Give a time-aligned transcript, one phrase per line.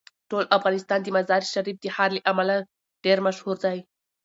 [0.29, 2.55] ټول افغانستان د مزارشریف د ښار له امله
[3.03, 3.77] ډیر مشهور دی.